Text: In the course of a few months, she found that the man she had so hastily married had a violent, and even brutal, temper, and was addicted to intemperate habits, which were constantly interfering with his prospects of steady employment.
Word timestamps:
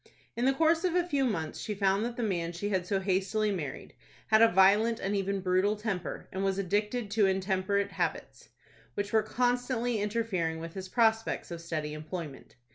In 0.35 0.45
the 0.45 0.53
course 0.53 0.83
of 0.83 0.95
a 0.95 1.05
few 1.05 1.25
months, 1.25 1.59
she 1.59 1.75
found 1.75 2.03
that 2.05 2.17
the 2.17 2.23
man 2.23 2.53
she 2.53 2.69
had 2.69 2.87
so 2.87 2.99
hastily 2.99 3.51
married 3.51 3.93
had 4.29 4.41
a 4.41 4.47
violent, 4.51 4.99
and 4.99 5.15
even 5.15 5.41
brutal, 5.41 5.75
temper, 5.75 6.27
and 6.31 6.43
was 6.43 6.57
addicted 6.57 7.11
to 7.11 7.27
intemperate 7.27 7.91
habits, 7.91 8.49
which 8.95 9.13
were 9.13 9.21
constantly 9.21 10.01
interfering 10.01 10.57
with 10.59 10.73
his 10.73 10.89
prospects 10.89 11.51
of 11.51 11.61
steady 11.61 11.93
employment. 11.93 12.55